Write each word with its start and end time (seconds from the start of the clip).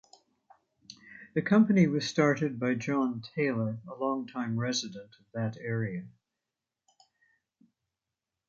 This 1.35 1.43
company 1.45 1.85
was 1.85 2.07
started 2.09 2.59
by 2.59 2.73
John 2.73 3.21
Taylor, 3.35 3.77
a 3.87 3.93
long-time 3.93 4.57
resident 4.59 5.11
of 5.19 5.25
that 5.35 5.57
area. 5.61 6.07